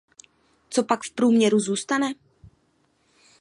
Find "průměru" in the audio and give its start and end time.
1.11-1.59